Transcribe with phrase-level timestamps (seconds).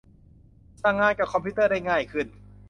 [0.81, 2.27] สั่งงานกับคอมพิวเตอร์ได้ง่ายขึ้น